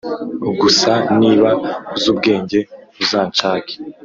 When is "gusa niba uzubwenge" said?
0.61-2.59